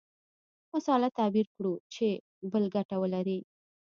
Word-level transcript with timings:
مسأله 0.75 1.09
تعبیر 1.17 1.47
کړو 1.55 1.73
چې 1.93 2.07
بل 2.51 2.63
ګټه 2.75 2.95
ولري. 3.03 3.39